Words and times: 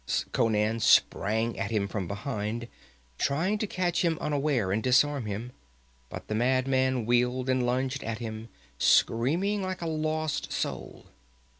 Conan 0.31 0.79
sprang 0.79 1.59
at 1.59 1.69
him 1.69 1.87
from 1.87 2.07
behind, 2.07 2.67
trying 3.19 3.59
to 3.59 3.67
catch 3.67 4.03
him 4.03 4.17
unaware 4.19 4.71
and 4.71 4.81
disarm 4.81 5.27
him, 5.27 5.51
but 6.09 6.27
the 6.27 6.33
madman 6.33 7.05
wheeled 7.05 7.47
and 7.49 7.63
lunged 7.63 8.03
at 8.03 8.17
him, 8.17 8.49
screaming 8.79 9.61
like 9.61 9.83
a 9.83 9.87
lost 9.87 10.51
soul. 10.51 11.05